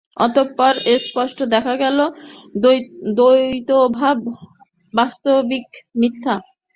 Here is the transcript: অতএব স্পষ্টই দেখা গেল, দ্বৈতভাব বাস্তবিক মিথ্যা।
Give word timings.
অতএব 0.17 0.59
স্পষ্টই 1.03 1.47
দেখা 1.55 1.73
গেল, 1.83 1.99
দ্বৈতভাব 3.15 4.17
বাস্তবিক 4.93 5.67
মিথ্যা। 5.99 6.35